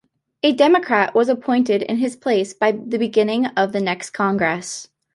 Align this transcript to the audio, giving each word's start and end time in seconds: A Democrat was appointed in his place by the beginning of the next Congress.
A 0.41 0.51
Democrat 0.51 1.13
was 1.13 1.29
appointed 1.29 1.83
in 1.83 1.97
his 1.97 2.15
place 2.15 2.55
by 2.55 2.71
the 2.71 2.97
beginning 2.97 3.45
of 3.55 3.71
the 3.71 3.79
next 3.81 4.09
Congress. 4.09 4.87